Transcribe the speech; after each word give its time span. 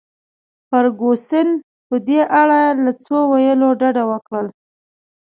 فرګوسن 0.69 1.47
په 1.87 1.95
دې 2.07 2.21
اړه 2.41 2.61
له 2.83 2.91
څه 3.03 3.15
ویلو 3.31 3.69
ډډه 3.79 4.03
وکړل. 4.11 4.47